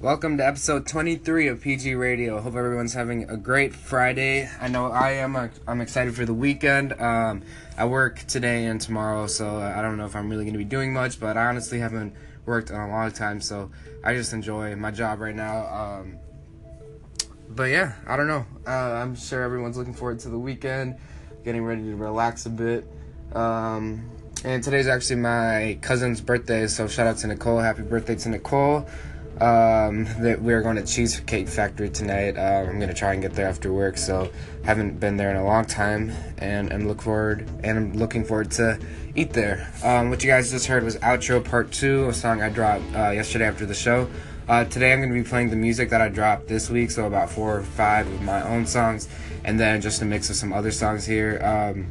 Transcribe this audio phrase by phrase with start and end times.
[0.00, 2.40] Welcome to episode 23 of PG Radio.
[2.40, 4.48] Hope everyone's having a great Friday.
[4.60, 5.50] I know I am.
[5.66, 6.92] I'm excited for the weekend.
[7.00, 7.42] Um,
[7.76, 10.64] I work today and tomorrow, so I don't know if I'm really going to be
[10.64, 12.14] doing much, but I honestly haven't
[12.46, 13.72] worked in a long time, so
[14.04, 15.66] I just enjoy my job right now.
[15.66, 16.18] Um,
[17.50, 18.46] but yeah, I don't know.
[18.68, 20.96] Uh, I'm sure everyone's looking forward to the weekend,
[21.44, 22.86] getting ready to relax a bit.
[23.34, 24.08] Um,
[24.44, 27.58] and today's actually my cousin's birthday, so shout out to Nicole.
[27.58, 28.86] Happy birthday to Nicole.
[29.40, 32.36] Um, that we're going to Cheesecake Factory tonight.
[32.36, 34.32] Um, I'm gonna try and get there after work, so
[34.64, 38.50] haven't been there in a long time, and I'm look forward and I'm looking forward
[38.52, 38.80] to
[39.14, 39.72] eat there.
[39.84, 43.10] Um, what you guys just heard was outro part two, a song I dropped uh,
[43.10, 44.10] yesterday after the show.
[44.48, 47.30] Uh, today I'm gonna be playing the music that I dropped this week, so about
[47.30, 49.08] four or five of my own songs,
[49.44, 51.38] and then just a mix of some other songs here.
[51.44, 51.86] Um,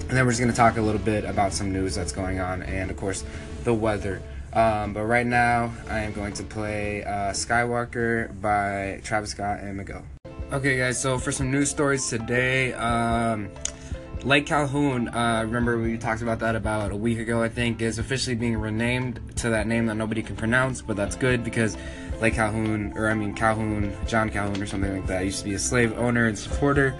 [0.00, 2.64] and then we're just gonna talk a little bit about some news that's going on,
[2.64, 3.22] and of course
[3.62, 4.20] the weather.
[4.54, 9.76] Um, but right now, I am going to play uh, Skywalker by Travis Scott and
[9.76, 10.04] Miguel.
[10.52, 13.50] Okay, guys, so for some news stories today, um,
[14.22, 17.98] Lake Calhoun, uh, remember we talked about that about a week ago, I think, is
[17.98, 21.76] officially being renamed to that name that nobody can pronounce, but that's good because
[22.20, 25.54] Lake Calhoun, or I mean Calhoun, John Calhoun, or something like that, used to be
[25.54, 26.94] a slave owner and supporter.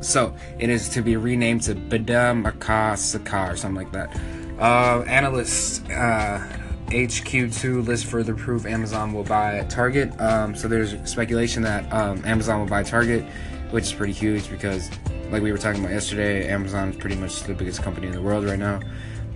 [0.00, 4.10] So it is to be renamed to Bida Makasaka or something like that.
[4.58, 6.58] Uh, analysts uh,
[6.88, 10.18] HQ2 list further proof Amazon will buy Target.
[10.20, 13.24] Um, so there's speculation that um, Amazon will buy Target,
[13.70, 14.90] which is pretty huge because,
[15.30, 18.20] like we were talking about yesterday, Amazon is pretty much the biggest company in the
[18.20, 18.80] world right now,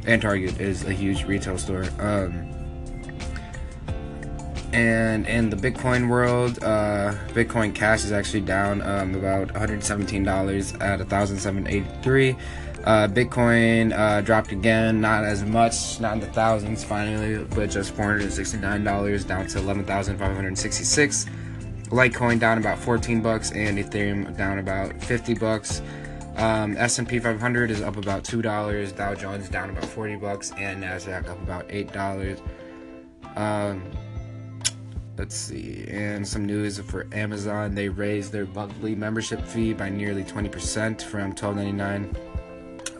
[0.07, 1.87] and Target is a huge retail store.
[1.99, 2.53] Um,
[4.77, 10.99] and in the Bitcoin world, uh, Bitcoin Cash is actually down um, about $117 at
[10.99, 12.37] 1,783.
[12.87, 17.93] Uh, Bitcoin uh, dropped again, not as much, not in the thousands finally, but just
[17.97, 21.27] $469 down to 11,566.
[21.89, 25.83] Litecoin down about 14 bucks, and Ethereum down about 50 bucks.
[26.37, 28.93] Um, S&P 500 is up about two dollars.
[28.93, 32.39] Dow Jones down about 40 bucks, and Nasdaq up about eight dollars.
[33.35, 33.83] Um,
[35.17, 37.75] let's see, and some news for Amazon.
[37.75, 42.36] They raised their monthly membership fee by nearly 20% from 12.99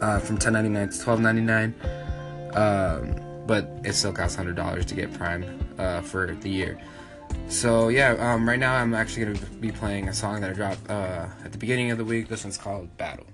[0.01, 5.45] uh, from 10.99 to 12.99 um, but it still costs $100 to get prime
[5.77, 6.79] uh, for the year.
[7.49, 10.53] So yeah um, right now i'm actually going to be playing a song that i
[10.53, 12.27] dropped uh, at the beginning of the week.
[12.29, 13.25] This one's called battle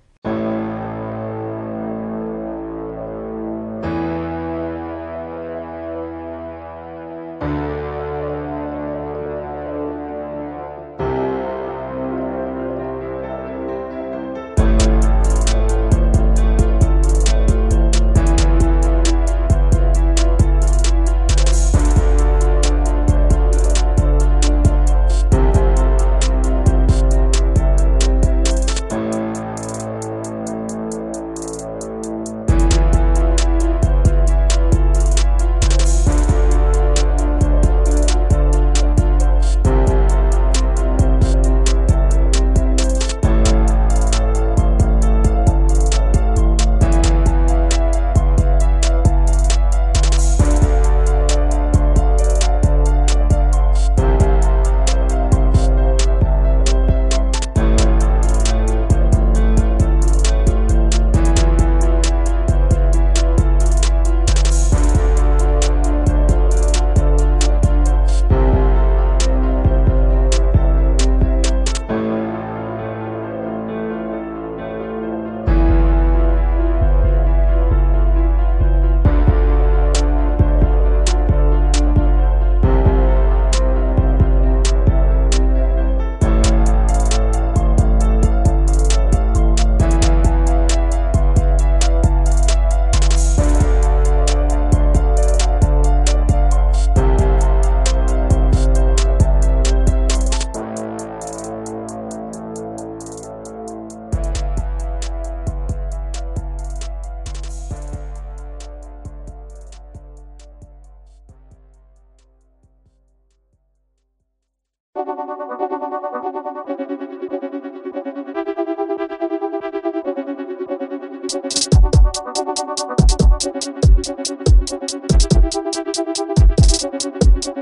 [124.05, 124.27] Thank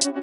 [0.05, 0.20] you.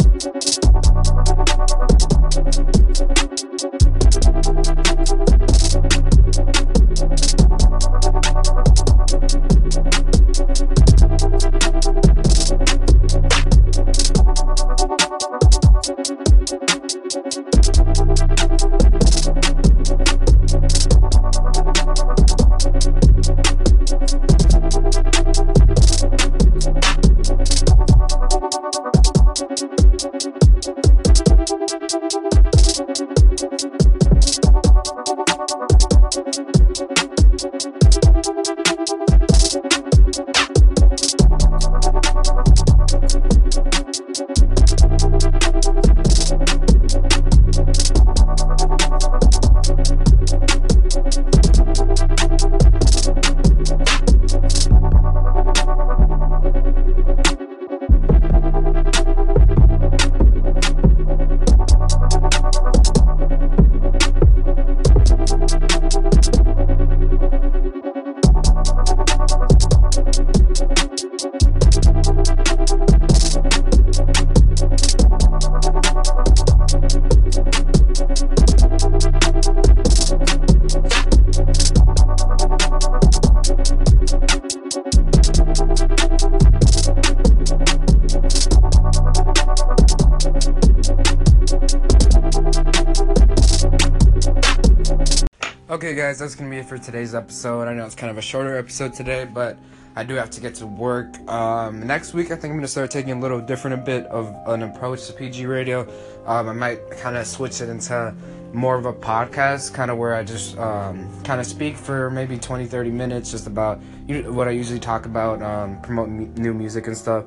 [95.88, 97.66] Okay, guys, that's gonna be it for today's episode.
[97.66, 99.56] I know it's kind of a shorter episode today, but
[99.96, 101.18] I do have to get to work.
[101.26, 104.36] Um, next week, I think I'm gonna start taking a little different a bit of
[104.48, 105.88] an approach to PG Radio.
[106.26, 108.14] Um, I might kind of switch it into
[108.52, 112.36] more of a podcast, kind of where I just um, kind of speak for maybe
[112.36, 113.78] 20, 30 minutes, just about
[114.26, 117.24] what I usually talk about, um, promote mu- new music and stuff,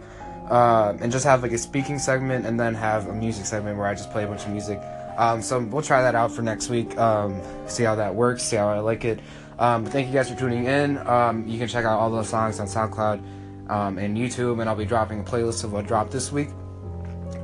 [0.51, 3.87] uh, and just have like a speaking segment, and then have a music segment where
[3.87, 4.79] I just play a bunch of music.
[5.21, 6.97] Um, so we'll try that out for next week.
[6.97, 8.41] Um, see how that works.
[8.41, 9.19] See how I like it.
[9.59, 10.97] Um, thank you guys for tuning in.
[11.07, 14.75] Um, you can check out all those songs on SoundCloud um, and YouTube, and I'll
[14.75, 16.49] be dropping a playlist of what dropped this week.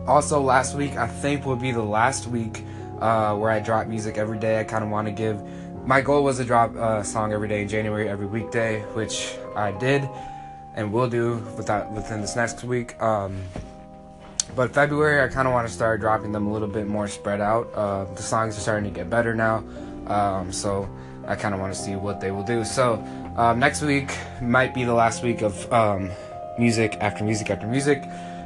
[0.07, 2.63] Also, last week I think will be the last week
[2.99, 4.59] uh, where I drop music every day.
[4.59, 5.39] I kind of want to give.
[5.85, 9.71] My goal was to drop a song every day in January, every weekday, which I
[9.73, 10.09] did
[10.73, 12.99] and will do without within this next week.
[13.01, 13.41] Um,
[14.55, 17.41] but February, I kind of want to start dropping them a little bit more spread
[17.41, 17.71] out.
[17.73, 19.63] Uh, the songs are starting to get better now,
[20.07, 20.89] um, so
[21.27, 22.63] I kind of want to see what they will do.
[22.63, 22.95] So
[23.35, 24.11] um, next week
[24.41, 26.09] might be the last week of um,
[26.57, 28.03] music after music after music,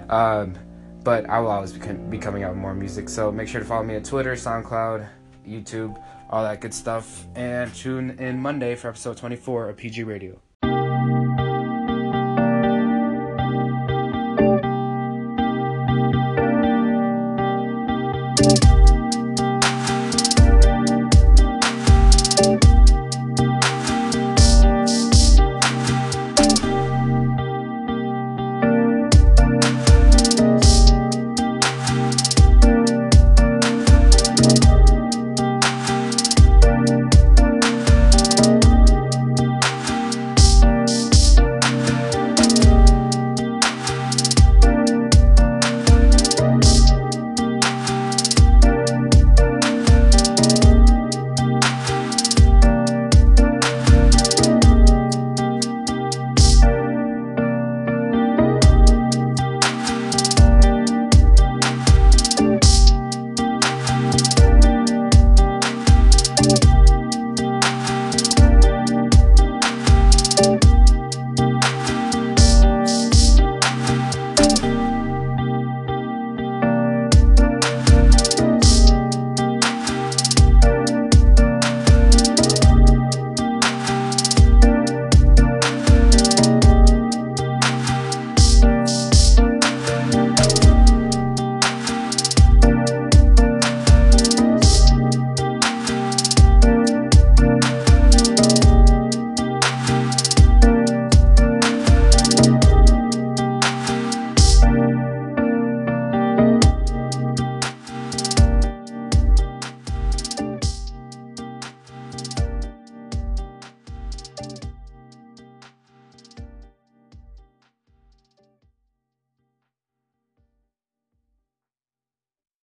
[0.10, 0.55] um,
[1.03, 3.10] but I will always be, coming out with more music.
[3.10, 5.08] So make sure to follow me at Twitter, SoundCloud,
[5.48, 10.39] YouTube, all that good stuff, and tune in Monday for episode 24 of PG Radio.